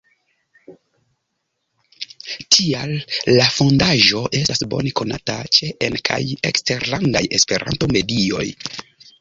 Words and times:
Tial 2.55 2.95
la 3.33 3.45
Fondaĵo 3.57 4.23
estas 4.39 4.65
bone 4.73 4.95
konata 5.01 5.37
ĉe 5.59 5.71
en- 5.89 6.01
kaj 6.11 6.21
eksterlandaj 6.53 7.25
Esperanto-medioj. 7.41 8.49